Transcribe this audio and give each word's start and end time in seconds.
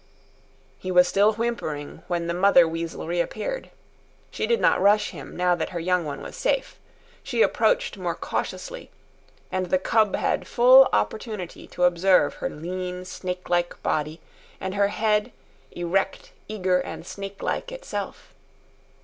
He 0.79 0.89
was 0.91 1.07
still 1.07 1.33
whimpering 1.33 2.01
when 2.07 2.25
the 2.25 2.33
mother 2.33 2.67
weasel 2.67 3.05
reappeared. 3.05 3.69
She 4.31 4.47
did 4.47 4.59
not 4.59 4.81
rush 4.81 5.11
him, 5.11 5.37
now 5.37 5.53
that 5.53 5.69
her 5.69 5.79
young 5.79 6.05
one 6.05 6.23
was 6.23 6.35
safe. 6.35 6.79
She 7.21 7.43
approached 7.43 7.97
more 7.99 8.15
cautiously, 8.15 8.89
and 9.51 9.67
the 9.67 9.77
cub 9.77 10.15
had 10.15 10.47
full 10.47 10.89
opportunity 10.91 11.67
to 11.67 11.83
observe 11.83 12.33
her 12.41 12.49
lean, 12.49 13.05
snakelike 13.05 13.75
body, 13.83 14.19
and 14.59 14.73
her 14.73 14.87
head, 14.87 15.31
erect, 15.71 16.31
eager, 16.47 16.79
and 16.79 17.05
snake 17.05 17.43
like 17.43 17.71
itself. 17.71 18.33